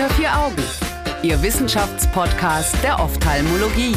[0.00, 0.62] Unter vier Augen,
[1.22, 3.94] Ihr Wissenschaftspodcast der Ophthalmologie.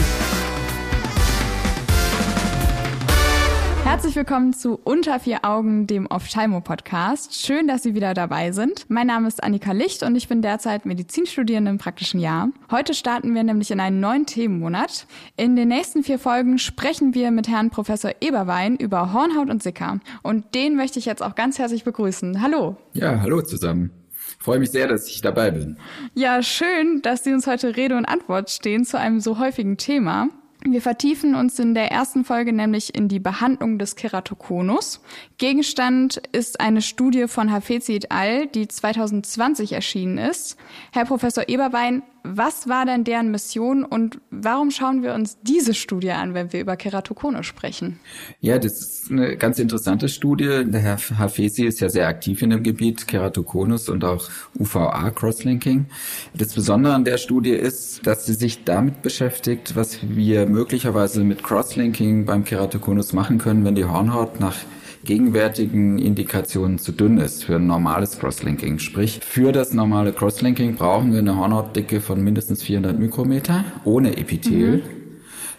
[3.86, 7.34] Herzlich willkommen zu Unter vier Augen, dem Ophthalmo-Podcast.
[7.36, 8.86] Schön, dass Sie wieder dabei sind.
[8.90, 12.50] Mein Name ist Annika Licht und ich bin derzeit Medizinstudierende im praktischen Jahr.
[12.70, 15.08] Heute starten wir nämlich in einen neuen Themenmonat.
[15.38, 20.02] In den nächsten vier Folgen sprechen wir mit Herrn Professor Eberwein über Hornhaut und Sicker.
[20.22, 22.42] Und den möchte ich jetzt auch ganz herzlich begrüßen.
[22.42, 22.76] Hallo.
[22.92, 24.03] Ja, hallo zusammen
[24.40, 25.78] freue mich sehr, dass ich dabei bin.
[26.14, 30.30] Ja, schön, dass Sie uns heute Rede und Antwort stehen zu einem so häufigen Thema.
[30.66, 35.02] Wir vertiefen uns in der ersten Folge nämlich in die Behandlung des Keratokonus.
[35.38, 40.56] Gegenstand ist eine Studie von Hafezi et al., die 2020 erschienen ist.
[40.94, 46.12] Herr Professor Eberwein, was war denn deren Mission und warum schauen wir uns diese Studie
[46.12, 48.00] an, wenn wir über Keratokonus sprechen?
[48.40, 50.64] Ja, das ist eine ganz interessante Studie.
[50.66, 55.88] Der Herr Hafesi ist ja sehr aktiv in dem Gebiet Keratokonus und auch UVA-Crosslinking.
[56.34, 61.44] Das Besondere an der Studie ist, dass sie sich damit beschäftigt, was wir möglicherweise mit
[61.44, 64.56] Crosslinking beim Keratokonus machen können, wenn die Hornhaut nach
[65.04, 68.80] gegenwärtigen Indikationen zu dünn ist für ein normales Crosslinking.
[68.80, 74.78] Sprich, für das normale Crosslinking brauchen wir eine Hornhautdicke von mindestens 400 Mikrometer ohne Epithel.
[74.78, 74.82] Mhm.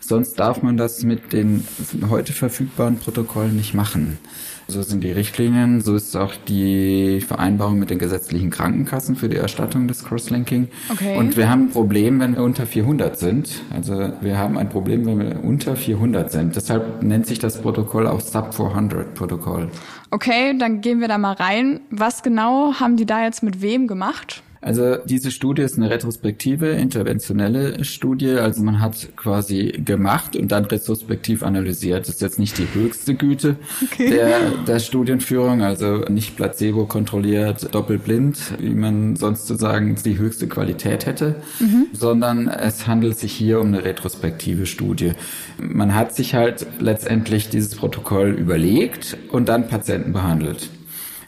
[0.00, 1.66] Sonst darf man das mit den
[2.10, 4.18] heute verfügbaren Protokollen nicht machen.
[4.66, 9.36] So sind die Richtlinien, so ist auch die Vereinbarung mit den gesetzlichen Krankenkassen für die
[9.36, 10.68] Erstattung des Crosslinking.
[10.90, 11.16] Okay.
[11.16, 13.62] Und wir haben ein Problem, wenn wir unter 400 sind.
[13.70, 16.56] Also wir haben ein Problem, wenn wir unter 400 sind.
[16.56, 19.70] Deshalb nennt sich das Protokoll auch Sub 400 Protokoll.
[20.10, 21.80] Okay, dann gehen wir da mal rein.
[21.90, 24.42] Was genau haben die da jetzt mit wem gemacht?
[24.64, 28.30] Also diese Studie ist eine retrospektive, interventionelle Studie.
[28.30, 32.08] Also man hat quasi gemacht und dann retrospektiv analysiert.
[32.08, 34.08] Das ist jetzt nicht die höchste Güte okay.
[34.08, 41.04] der, der Studienführung, also nicht placebo kontrolliert, doppelblind, wie man sonst sozusagen die höchste Qualität
[41.04, 41.88] hätte, mhm.
[41.92, 45.12] sondern es handelt sich hier um eine retrospektive Studie.
[45.58, 50.70] Man hat sich halt letztendlich dieses Protokoll überlegt und dann Patienten behandelt.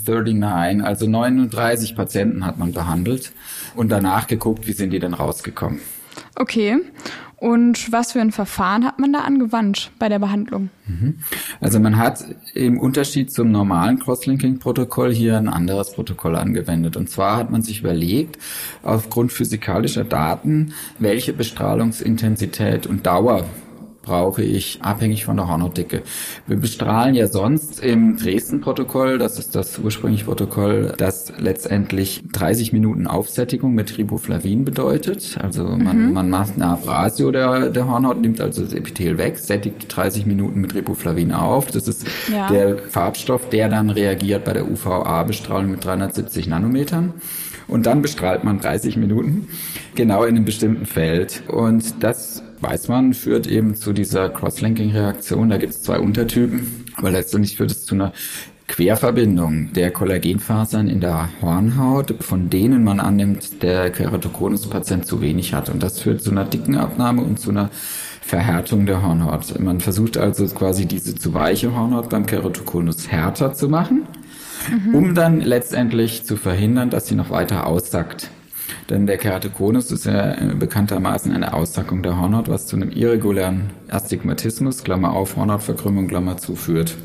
[0.07, 3.33] 39, also 39 Patienten hat man behandelt
[3.75, 5.81] und danach geguckt, wie sind die denn rausgekommen.
[6.37, 6.79] Okay.
[7.39, 10.71] Und was für ein Verfahren hat man da angewandt bei der Behandlung?
[10.87, 11.19] Mhm.
[11.61, 12.25] Also man hat
[12.55, 16.97] im Unterschied zum normalen Crosslinking-Protokoll hier ein anderes Protokoll angewendet.
[16.97, 18.39] Und zwar hat man sich überlegt,
[18.83, 23.45] aufgrund physikalischer Daten, welche Bestrahlungsintensität und Dauer
[24.07, 26.03] brauche ich abhängig von der Hornhautdicke.
[26.47, 33.07] Wir bestrahlen ja sonst im Dresden-Protokoll, das ist das ursprüngliche Protokoll, das letztendlich 30 Minuten
[33.07, 35.37] Aufsättigung mit Riboflavin bedeutet.
[35.43, 36.13] Also man, mhm.
[36.13, 40.61] man macht eine Abrasio der, der Hornhaut, nimmt also das Epithel weg, sättigt 30 Minuten
[40.61, 41.73] mit Riboflavin auf.
[41.73, 42.49] Das ist ja.
[42.49, 47.15] der Farbstoff, der dann reagiert bei der UVA-Bestrahlung mit 370 Nanometern.
[47.69, 49.49] Und dann bestrahlt man 30 Minuten
[49.95, 51.43] genau in einem bestimmten Feld.
[51.49, 55.49] Und das weiß man, führt eben zu dieser Crosslinking-Reaktion.
[55.49, 58.13] Da gibt es zwei Untertypen, aber letztendlich führt es zu einer
[58.69, 65.69] Querverbindung der Kollagenfasern in der Hornhaut, von denen man annimmt, der Keratokonus-Patient zu wenig hat.
[65.69, 67.71] Und das führt zu einer dicken Abnahme und zu einer
[68.23, 69.59] Verhärtung der Hornhaut.
[69.61, 74.09] Man versucht also quasi diese zu weiche Hornhaut beim Keratokonus härter zu machen,
[74.71, 74.95] mhm.
[74.95, 78.31] um dann letztendlich zu verhindern, dass sie noch weiter aussackt.
[78.91, 83.71] Denn der Keratokonus ist ja äh, bekanntermaßen eine Aussackung der Hornhaut, was zu einem irregulären
[83.89, 86.97] Astigmatismus, Klammer auf, Hornhautverkrümmung, Klammer zuführt.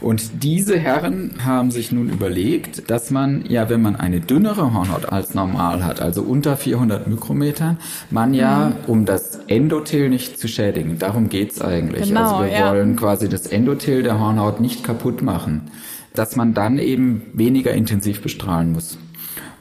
[0.00, 5.12] Und diese Herren haben sich nun überlegt, dass man ja, wenn man eine dünnere Hornhaut
[5.12, 7.76] als normal hat, also unter 400 Mikrometer,
[8.10, 8.74] man ja, mhm.
[8.86, 12.08] um das Endothel nicht zu schädigen, darum geht's eigentlich.
[12.08, 12.70] Genau, also wir ja.
[12.70, 15.70] wollen quasi das Endothel der Hornhaut nicht kaputt machen,
[16.14, 18.98] dass man dann eben weniger intensiv bestrahlen muss.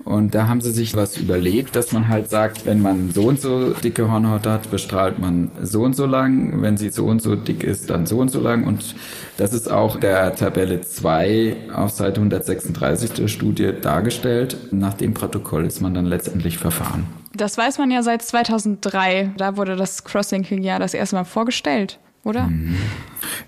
[0.06, 3.40] Und da haben sie sich was überlegt, dass man halt sagt, wenn man so und
[3.40, 6.64] so dicke Hornhaut hat, bestrahlt man so und so lang.
[6.64, 8.64] Wenn sie so und so dick ist, dann so und so lang.
[8.66, 8.96] Und
[9.38, 14.58] das ist auch der Tabelle 2 auf Seite 136 der Studie dargestellt.
[14.72, 17.06] Nach dem Protokoll ist man dann letztendlich verfahren.
[17.34, 19.34] Das weiß man ja seit 2003.
[19.38, 22.48] Da wurde das Crosslinking ja das erste Mal vorgestellt, oder?
[22.48, 22.78] Mhm.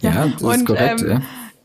[0.01, 1.01] Ja, ja, das und, ist korrekt.
[1.01, 1.21] Ähm, ja.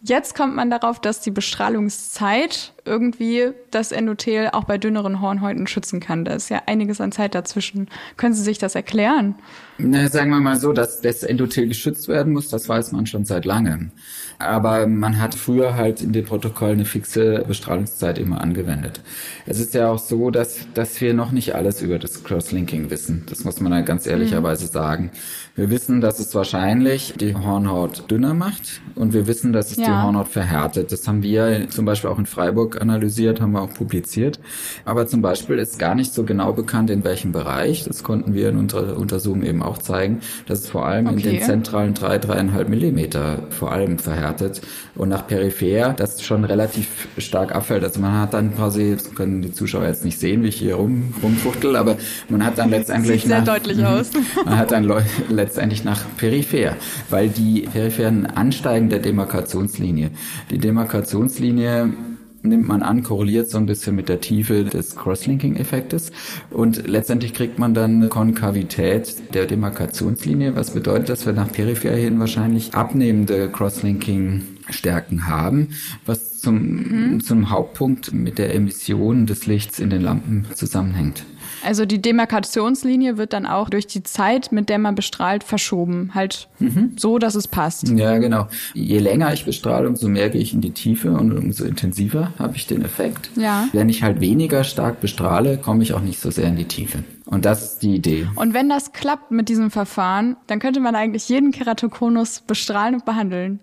[0.08, 6.00] Jetzt kommt man darauf, dass die Bestrahlungszeit irgendwie das Endothel auch bei dünneren Hornhäuten schützen
[6.00, 6.24] kann.
[6.24, 7.88] Da ist ja einiges an Zeit dazwischen.
[8.16, 9.34] Können Sie sich das erklären?
[9.78, 13.26] Na, sagen wir mal so, dass das Endothel geschützt werden muss, das weiß man schon
[13.26, 13.90] seit langem.
[14.38, 19.00] Aber man hat früher halt in dem Protokoll eine fixe Bestrahlungszeit immer angewendet.
[19.44, 23.24] Es ist ja auch so, dass, dass wir noch nicht alles über das Crosslinking wissen.
[23.28, 24.70] Das muss man ja ganz ehrlicherweise mhm.
[24.70, 25.10] sagen.
[25.56, 29.84] Wir wissen, dass es wahrscheinlich die Hornhaut dünner macht und wir wissen, dass es ja.
[29.84, 30.92] die Hornhaut verhärtet.
[30.92, 34.38] Das haben wir zum Beispiel auch in Freiburg Analysiert, haben wir auch publiziert.
[34.84, 37.84] Aber zum Beispiel ist gar nicht so genau bekannt, in welchem Bereich.
[37.84, 41.17] Das konnten wir in unserer Untersuchung eben auch zeigen, dass es vor allem okay.
[41.17, 44.61] in den zentralen drei, dreieinhalb Millimeter vor allem verhärtet
[44.94, 47.84] und nach peripher das schon relativ stark abfällt.
[47.84, 50.76] Also man hat dann quasi, das können die Zuschauer jetzt nicht sehen, wie ich hier
[50.76, 51.96] rum, rumfuchtel, aber
[52.29, 54.11] man hat dann letztendlich Sieht sehr nach, deutlich aus.
[54.44, 54.90] man hat dann
[55.29, 56.76] letztendlich nach peripher,
[57.11, 60.11] weil die peripheren Ansteigen der Demarkationslinie.
[60.50, 61.93] Die Demarkationslinie
[62.48, 66.12] nimmt man an, korreliert so ein bisschen mit der Tiefe des Crosslinking-Effektes
[66.50, 72.19] und letztendlich kriegt man dann Konkavität der Demarkationslinie, was bedeutet, dass wir nach peripher hin
[72.19, 75.69] wahrscheinlich abnehmende Crosslinking-Stärken haben,
[76.04, 77.20] was zum, mhm.
[77.20, 81.25] zum Hauptpunkt mit der Emission des Lichts in den Lampen zusammenhängt.
[81.64, 86.12] Also die Demarkationslinie wird dann auch durch die Zeit, mit der man bestrahlt, verschoben.
[86.14, 86.93] Halt mhm.
[86.97, 87.88] so, dass es passt.
[87.88, 88.49] Ja, genau.
[88.75, 92.56] Je länger ich bestrahle, umso mehr gehe ich in die Tiefe und umso intensiver habe
[92.56, 93.31] ich den Effekt.
[93.37, 93.69] Ja.
[93.73, 97.05] Wenn ich halt weniger stark bestrahle, komme ich auch nicht so sehr in die Tiefe.
[97.26, 98.29] Und das ist die Idee.
[98.37, 103.05] Und wenn das klappt mit diesem Verfahren, dann könnte man eigentlich jeden Keratokonus bestrahlen und
[103.05, 103.58] behandeln.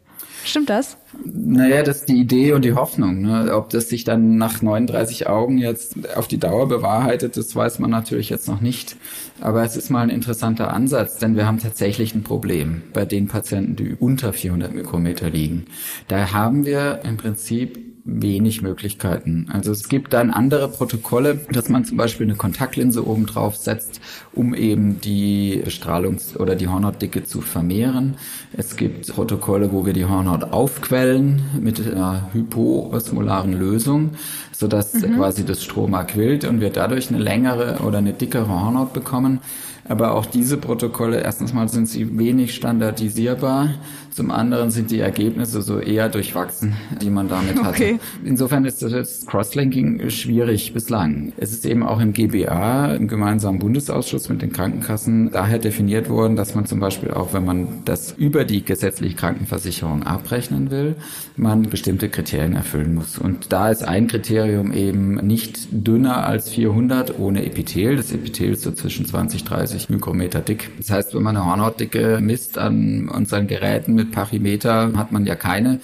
[0.46, 0.98] Stimmt das?
[1.24, 3.22] Naja, das ist die Idee und die Hoffnung.
[3.22, 3.56] Ne?
[3.56, 7.90] Ob das sich dann nach 39 Augen jetzt auf die Dauer bewahrheitet, das weiß man
[7.90, 8.98] natürlich jetzt noch nicht.
[9.40, 13.28] Aber es ist mal ein interessanter Ansatz, denn wir haben tatsächlich ein Problem bei den
[13.28, 15.66] Patienten, die unter 400 Mikrometer liegen.
[16.08, 19.48] Da haben wir im Prinzip wenig Möglichkeiten.
[19.52, 24.02] Also es gibt dann andere Protokolle, dass man zum Beispiel eine Kontaktlinse oben drauf setzt,
[24.34, 28.16] um eben die Strahlungs- oder die Hornhautdicke zu vermehren.
[28.52, 34.12] Es gibt Protokolle, wo wir die Hornhaut aufquellen mit einer hypoosmolaren Lösung,
[34.52, 35.16] sodass mhm.
[35.16, 39.40] quasi das Stroma quillt und wir dadurch eine längere oder eine dickere Hornhaut bekommen.
[39.86, 43.70] Aber auch diese Protokolle, erstens mal sind sie wenig standardisierbar.
[44.12, 47.94] Zum anderen sind die Ergebnisse so eher durchwachsen, die man damit okay.
[47.94, 48.00] hatte.
[48.24, 51.34] Insofern ist das Crosslinking schwierig bislang.
[51.38, 56.36] Es ist eben auch im GBA, im gemeinsamen Bundesausschuss mit den Krankenkassen, daher definiert worden,
[56.36, 60.96] dass man zum Beispiel auch, wenn man das über die gesetzliche Krankenversicherung abrechnen will,
[61.36, 63.18] man bestimmte Kriterien erfüllen muss.
[63.18, 67.96] Und da ist ein Kriterium eben nicht dünner als 400 ohne Epithel.
[67.96, 70.72] Das Epithel ist so zwischen 20, 30 Mikrometer dick.
[70.78, 75.36] Das heißt, wenn man eine Hornhautdicke misst an unseren Geräten mit Parimeter, hat man ja
[75.36, 75.80] keine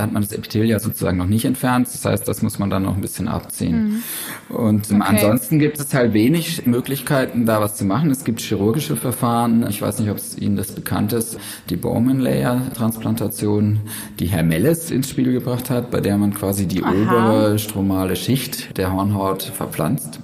[0.00, 1.88] hat man das Epithel ja sozusagen noch nicht entfernt.
[1.92, 4.02] Das heißt, das muss man dann noch ein bisschen abziehen.
[4.48, 4.56] Mhm.
[4.56, 5.02] Und okay.
[5.04, 8.10] ansonsten gibt es halt wenig Möglichkeiten, da was zu machen.
[8.10, 9.66] Es gibt chirurgische Verfahren.
[9.68, 11.38] Ich weiß nicht, ob es Ihnen das bekannt ist.
[11.70, 13.80] Die Bowman-Layer-Transplantation,
[14.18, 16.90] die Herr Melles ins Spiel gebracht hat, bei der man quasi die Aha.
[16.90, 20.20] obere stromale Schicht der Hornhaut verpflanzt.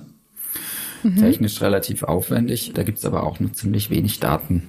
[1.03, 1.17] Mhm.
[1.17, 2.73] Technisch relativ aufwendig.
[2.75, 4.69] Da gibt es aber auch nur ziemlich wenig Daten.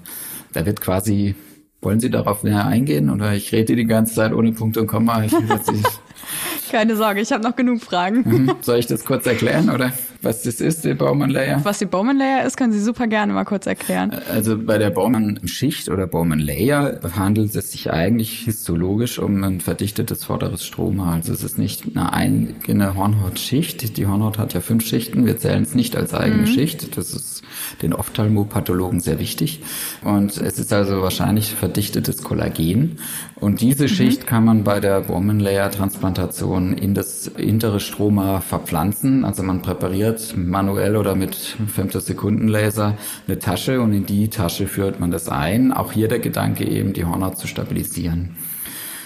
[0.54, 1.36] Da wird quasi
[1.82, 5.24] wollen Sie darauf näher eingehen oder ich rede die ganze Zeit ohne Punkt und Komma?
[5.24, 5.34] Ich,
[6.72, 8.24] Keine Sorge, ich habe noch genug Fragen.
[8.26, 8.52] Mhm.
[8.62, 9.94] Soll ich das kurz erklären oder?
[10.22, 11.62] Was das ist, der Bowman Layer?
[11.64, 14.12] Was die Bowman Layer ist, können Sie super gerne mal kurz erklären.
[14.30, 19.62] Also bei der Bowman Schicht oder Bowman Layer handelt es sich eigentlich histologisch um ein
[19.62, 21.14] verdichtetes vorderes Stroma.
[21.14, 23.96] Also es ist nicht eine eigene Hornhautschicht.
[23.96, 25.26] Die Hornhaut hat ja fünf Schichten.
[25.26, 26.48] Wir zählen es nicht als eigene mhm.
[26.48, 26.98] Schicht.
[26.98, 27.44] Das ist
[27.82, 29.62] den Ophthalmopathologen sehr wichtig.
[30.04, 32.98] Und es ist also wahrscheinlich verdichtetes Kollagen.
[33.36, 33.90] Und diese mhm.
[33.90, 39.24] Schicht kann man bei der Bowman Layer Transplantation in das hintere Stroma verpflanzen.
[39.24, 42.98] Also man präpariert operiert, manuell oder mit Femtosekundenlaser,
[43.28, 45.72] eine Tasche und in die Tasche führt man das ein.
[45.72, 48.36] Auch hier der Gedanke eben, die Hornhaut zu stabilisieren.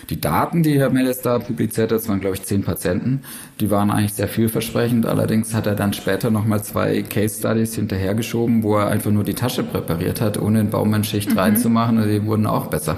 [0.09, 3.21] Die Daten, die Herr Mellis da publiziert hat, das waren glaube ich zehn Patienten,
[3.61, 5.05] die waren eigentlich sehr vielversprechend.
[5.05, 9.33] Allerdings hat er dann später nochmal zwei Case Studies hinterhergeschoben, wo er einfach nur die
[9.33, 11.39] Tasche präpariert hat, ohne in Baumannschicht mhm.
[11.39, 12.97] reinzumachen und die wurden auch besser.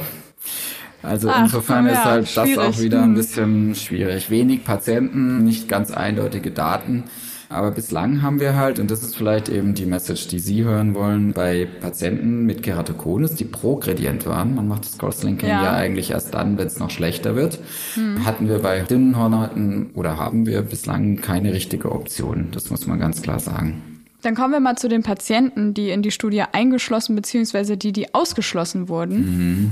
[1.03, 3.15] Also Ach, insofern ja, ist halt das auch wieder ein mhm.
[3.15, 4.31] bisschen schwierig.
[4.31, 7.03] Wenig Patienten, nicht ganz eindeutige Daten.
[7.49, 10.95] Aber bislang haben wir halt, und das ist vielleicht eben die Message, die Sie hören
[10.95, 16.11] wollen, bei Patienten mit Keratokonus, die progredient waren, man macht das Crosslinking ja, ja eigentlich
[16.11, 17.59] erst dann, wenn es noch schlechter wird,
[17.93, 18.25] hm.
[18.25, 22.49] hatten wir bei dünnen Hornhäuten oder haben wir bislang keine richtige Option.
[22.51, 23.81] Das muss man ganz klar sagen.
[24.25, 27.75] Dann kommen wir mal zu den Patienten, die in die Studie eingeschlossen bzw.
[27.75, 29.17] die, die ausgeschlossen wurden.
[29.19, 29.71] Mhm.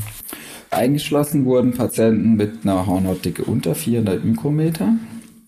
[0.70, 4.94] Eingeschlossen wurden Patienten mit einer Hornhautdicke unter 400 Mikrometer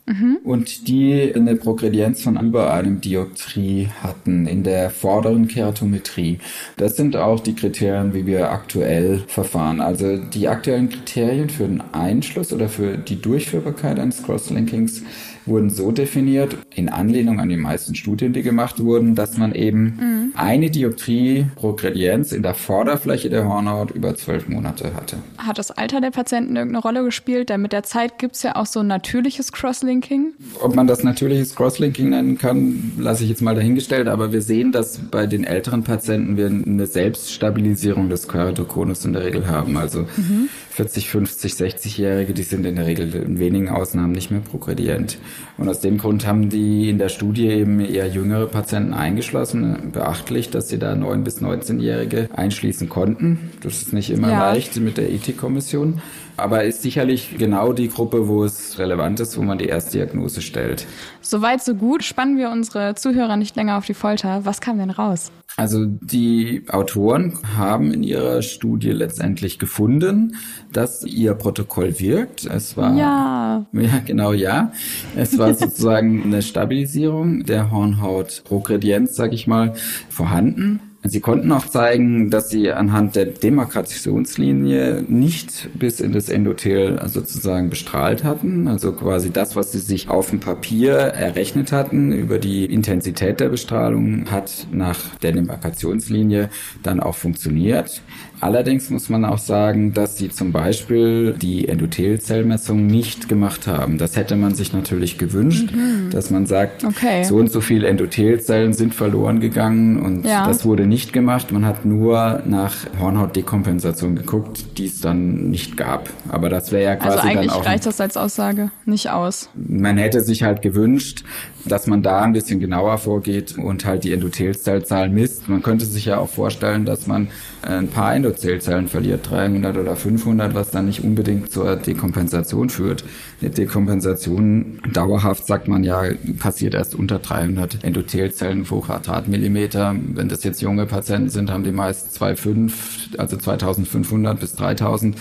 [0.05, 0.37] mhm.
[0.43, 6.39] und die eine Progredienz von über einem Dioptrie hatten in der vorderen Keratometrie.
[6.77, 9.81] Das sind auch die Kriterien, wie wir aktuell verfahren.
[9.81, 15.03] Also die aktuellen Kriterien für den Einschluss oder für die Durchführbarkeit eines Crosslinkings
[15.45, 19.83] wurden so definiert, in Anlehnung an die meisten Studien, die gemacht wurden, dass man eben
[19.83, 20.33] mhm.
[20.35, 25.17] eine Dioptrie pro Gradienz in der Vorderfläche der Hornhaut über zwölf Monate hatte.
[25.37, 27.49] Hat das Alter der Patienten irgendeine Rolle gespielt?
[27.49, 30.33] Denn mit der Zeit gibt es ja auch so ein natürliches Crosslinking?
[30.61, 34.71] Ob man das natürliches Crosslinking nennen kann, lasse ich jetzt mal dahingestellt, aber wir sehen,
[34.71, 39.77] dass bei den älteren Patienten wir eine Selbststabilisierung des Keratokonus in der Regel haben.
[39.77, 40.49] Also mhm.
[40.71, 45.17] 40, 50, 60-Jährige, die sind in der Regel in wenigen Ausnahmen nicht mehr progredient.
[45.57, 49.91] Und aus dem Grund haben die in der Studie eben eher jüngere Patienten eingeschlossen.
[49.91, 53.51] Beachtlich, dass sie da 9 bis 19-Jährige einschließen konnten.
[53.61, 54.51] Das ist nicht immer ja.
[54.51, 56.01] leicht mit der Ethikkommission
[56.37, 60.85] aber ist sicherlich genau die Gruppe, wo es relevant ist, wo man die Erstdiagnose stellt.
[61.21, 62.03] Soweit, so gut.
[62.03, 64.45] Spannen wir unsere Zuhörer nicht länger auf die Folter.
[64.45, 65.31] Was kam denn raus?
[65.57, 70.35] Also die Autoren haben in ihrer Studie letztendlich gefunden,
[70.73, 72.45] dass ihr Protokoll wirkt.
[72.45, 74.73] Es war ja, ja genau ja.
[75.15, 79.73] Es war sozusagen eine Stabilisierung der Hornhaut-Progredienz, sag ich mal,
[80.09, 80.81] vorhanden.
[81.07, 87.69] Sie konnten auch zeigen, dass sie anhand der Demarkationslinie nicht bis in das Endothel sozusagen
[87.69, 88.67] bestrahlt hatten.
[88.67, 93.49] Also quasi das, was sie sich auf dem Papier errechnet hatten über die Intensität der
[93.49, 96.49] Bestrahlung, hat nach der Demarkationslinie
[96.81, 98.01] dann auch funktioniert.
[98.41, 103.97] Allerdings muss man auch sagen, dass sie zum Beispiel die Endothelzellmessung nicht gemacht haben.
[103.97, 106.09] Das hätte man sich natürlich gewünscht, mhm.
[106.11, 107.23] dass man sagt, okay.
[107.23, 110.45] so und so viele Endothelzellen sind verloren gegangen und ja.
[110.45, 111.51] das wurde nicht gemacht.
[111.51, 116.09] Man hat nur nach Hornhautdekompensation geguckt, die es dann nicht gab.
[116.29, 119.49] Aber das wäre ja quasi also eigentlich dann auch reicht das als Aussage nicht aus.
[119.55, 121.23] Man hätte sich halt gewünscht,
[121.65, 125.49] dass man da ein bisschen genauer vorgeht und halt die Endothelzellzahlen misst.
[125.49, 127.27] Man könnte sich ja auch vorstellen, dass man
[127.61, 133.03] ein paar Endothelzellen verliert, 300 oder 500, was dann nicht unbedingt zur Dekompensation führt.
[133.41, 136.03] Dekompensation dauerhaft, sagt man ja,
[136.39, 139.95] passiert erst unter 300 Endothelzellen pro Quadratmillimeter.
[140.13, 145.17] Wenn das jetzt junge Patienten sind, haben die meist 2,5, also 2500 bis 3000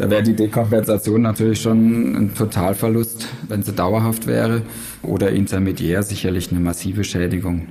[0.00, 4.62] da wäre die Dekompensation natürlich schon ein Totalverlust, wenn sie dauerhaft wäre.
[5.02, 7.68] Oder intermediär sicherlich eine massive Schädigung.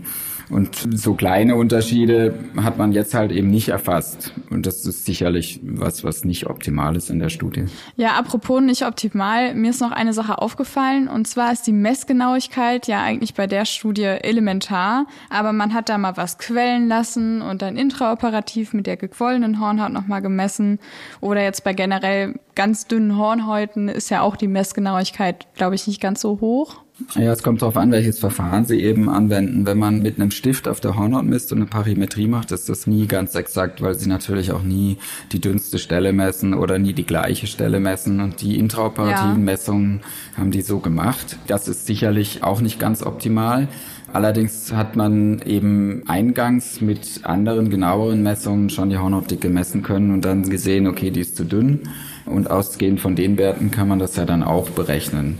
[0.50, 4.34] Und so kleine Unterschiede hat man jetzt halt eben nicht erfasst.
[4.50, 7.66] Und das ist sicherlich was, was nicht optimal ist in der Studie.
[7.98, 11.08] Ja, apropos nicht optimal, mir ist noch eine Sache aufgefallen.
[11.08, 15.06] Und zwar ist die Messgenauigkeit ja eigentlich bei der Studie elementar.
[15.30, 19.92] Aber man hat da mal was quellen lassen und dann intraoperativ mit der gequollenen Hornhaut
[19.92, 20.80] nochmal gemessen.
[21.22, 26.02] Oder jetzt bei generell ganz dünnen Hornhäuten ist ja auch die Messgenauigkeit, glaube ich, nicht
[26.02, 26.82] ganz so hoch.
[27.16, 29.66] Ja, es kommt darauf an, welches Verfahren Sie eben anwenden.
[29.66, 32.88] Wenn man mit einem Stift auf der Hornhaut misst und eine Parimetrie macht, ist das
[32.88, 34.98] nie ganz exakt, weil Sie natürlich auch nie
[35.32, 38.20] die dünnste Stelle messen oder nie die gleiche Stelle messen.
[38.20, 39.44] Und die intraoperativen ja.
[39.44, 40.02] Messungen
[40.38, 41.38] haben die so gemacht.
[41.48, 43.68] Das ist sicherlich auch nicht ganz optimal.
[44.12, 50.26] Allerdings hat man eben eingangs mit anderen genaueren Messungen schon die Hornhautdicke messen können und
[50.26, 51.82] dann gesehen, okay, die ist zu dünn.
[52.26, 55.38] Und ausgehend von den Werten kann man das ja dann auch berechnen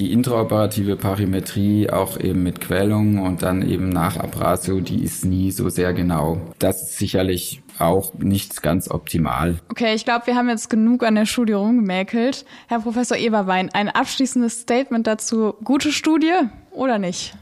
[0.00, 5.50] die intraoperative Parimetrie auch eben mit Quellung und dann eben nach Abrasio, die ist nie
[5.50, 6.40] so sehr genau.
[6.58, 9.58] Das ist sicherlich auch nicht ganz optimal.
[9.70, 12.46] Okay, ich glaube, wir haben jetzt genug an der Studie rumgemäkelt.
[12.68, 15.54] Herr Professor Eberwein, ein abschließendes Statement dazu.
[15.62, 16.32] Gute Studie
[16.80, 17.34] oder nicht?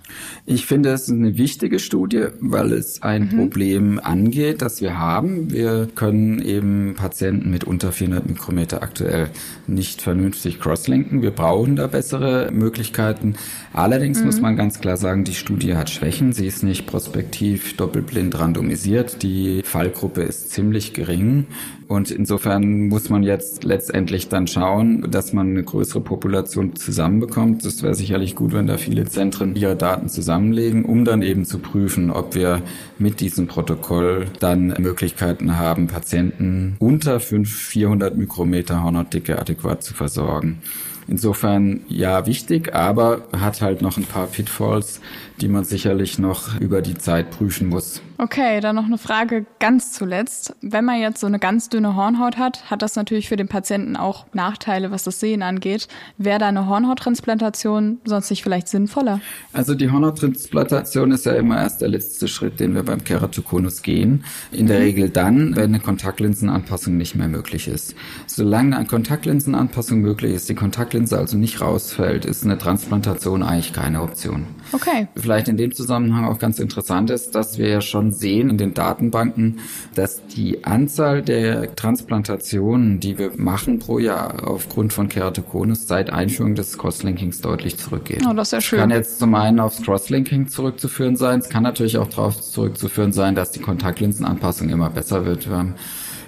[0.47, 3.37] Ich finde, es ist eine wichtige Studie, weil es ein mhm.
[3.37, 5.53] Problem angeht, das wir haben.
[5.53, 9.31] Wir können eben Patienten mit unter 400 Mikrometer aktuell
[9.69, 11.23] nicht vernünftig crosslinken.
[11.23, 13.37] Wir brauchen da bessere Möglichkeiten.
[13.73, 14.27] Allerdings mhm.
[14.27, 16.33] muss man ganz klar sagen, die Studie hat Schwächen.
[16.33, 19.23] Sie ist nicht prospektiv doppelblind randomisiert.
[19.23, 21.47] Die Fallgruppe ist ziemlich gering.
[21.89, 27.65] Und insofern muss man jetzt letztendlich dann schauen, dass man eine größere Population zusammenbekommt.
[27.65, 31.59] Das wäre sicherlich gut, wenn da viele Zentren ihre Daten zusammenlegen, um dann eben zu
[31.59, 32.61] prüfen, ob wir
[32.99, 40.59] mit diesem Protokoll dann Möglichkeiten haben, Patienten unter 5, 400 Mikrometer Hornhautdicke adäquat zu versorgen.
[41.07, 45.01] Insofern ja wichtig, aber hat halt noch ein paar Pitfalls,
[45.41, 48.03] die man sicherlich noch über die Zeit prüfen muss.
[48.21, 50.57] Okay, dann noch eine Frage ganz zuletzt.
[50.61, 53.95] Wenn man jetzt so eine ganz dünne Hornhaut hat, hat das natürlich für den Patienten
[53.95, 55.87] auch Nachteile, was das Sehen angeht.
[56.17, 59.21] Wäre da eine Hornhauttransplantation sonst nicht vielleicht sinnvoller?
[59.53, 64.25] Also die Hornhauttransplantation ist ja immer erst der letzte Schritt, den wir beim Keratokonus gehen.
[64.51, 64.85] In der mhm.
[64.85, 67.95] Regel dann, wenn eine Kontaktlinsenanpassung nicht mehr möglich ist.
[68.27, 74.03] Solange eine Kontaktlinsenanpassung möglich ist, die Kontaktlinse also nicht rausfällt, ist eine Transplantation eigentlich keine
[74.03, 74.47] Option.
[74.73, 78.57] Okay vielleicht in dem Zusammenhang auch ganz interessant ist, dass wir ja schon sehen in
[78.57, 79.61] den Datenbanken,
[79.95, 86.55] dass die Anzahl der Transplantationen, die wir machen pro Jahr aufgrund von Keratokonus seit Einführung
[86.55, 88.25] des Crosslinkings deutlich zurückgeht.
[88.29, 88.79] Oh, das ist ja schön.
[88.79, 91.41] Kann jetzt zum einen aufs Crosslinking zurückzuführen sein.
[91.41, 95.49] Es kann natürlich auch darauf zurückzuführen sein, dass die Kontaktlinsenanpassung immer besser wird.
[95.49, 95.75] Wir haben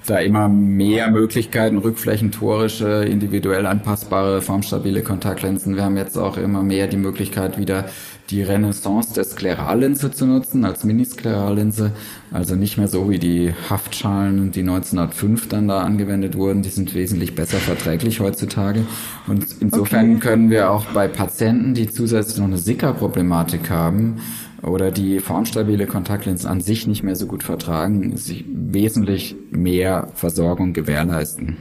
[0.07, 5.77] da immer mehr Möglichkeiten, rückflächentorische, individuell anpassbare, formstabile Kontaktlinsen.
[5.77, 7.87] Wir haben jetzt auch immer mehr die Möglichkeit, wieder
[8.31, 11.93] die Renaissance der Sklerallinse zu nutzen, als Minisklerallinse.
[12.33, 16.63] Also nicht mehr so wie die Haftschalen, die 1905 dann da angewendet wurden.
[16.63, 18.85] Die sind wesentlich besser verträglich heutzutage.
[19.27, 20.21] Und insofern okay.
[20.21, 24.21] können wir auch bei Patienten, die zusätzlich noch eine Sicker-Problematik haben,
[24.63, 30.73] oder die formstabile Kontaktlinsen an sich nicht mehr so gut vertragen, sich wesentlich mehr Versorgung
[30.73, 31.57] gewährleisten.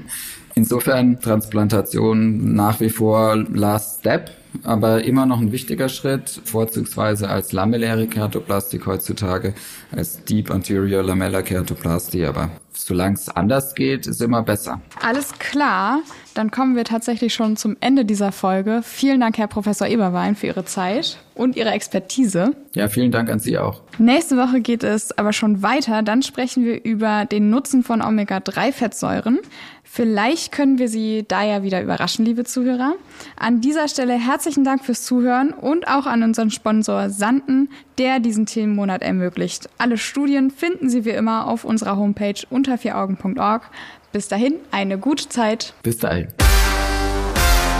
[0.56, 4.32] Insofern Transplantation nach wie vor Last Step,
[4.64, 9.54] aber immer noch ein wichtiger Schritt, vorzugsweise als lamelläre Keratoplastik heutzutage,
[9.92, 12.52] als Deep Anterior Lamellar Keratoplastie, aber
[12.86, 14.82] solange es anders geht, ist immer besser.
[15.02, 16.02] Alles klar,
[16.34, 18.82] dann kommen wir tatsächlich schon zum Ende dieser Folge.
[18.84, 22.56] Vielen Dank, Herr Professor Eberwein, für Ihre Zeit und Ihre Expertise.
[22.74, 23.82] Ja, vielen Dank an Sie auch.
[23.98, 26.02] Nächste Woche geht es aber schon weiter.
[26.02, 29.40] Dann sprechen wir über den Nutzen von Omega-3-Fettsäuren.
[29.84, 32.94] Vielleicht können wir Sie da ja wieder überraschen, liebe Zuhörer.
[33.36, 38.46] An dieser Stelle herzlichen Dank fürs Zuhören und auch an unseren Sponsor Sanden, der diesen
[38.46, 39.70] Themenmonat ermöglicht.
[39.78, 43.70] Alle Studien finden Sie wie immer auf unserer Homepage unter vieraugen.org.
[44.12, 45.74] Bis dahin, eine gute Zeit.
[45.84, 46.30] Bis dahin.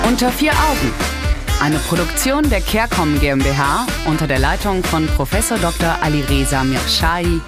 [0.08, 0.92] Unter vier Augen.
[1.62, 5.32] Eine Produktion der CareCom GmbH unter der Leitung von Prof.
[5.62, 5.98] Dr.
[6.02, 7.42] Alireza Mirshahi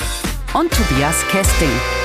[0.54, 2.01] und Tobias Kesting.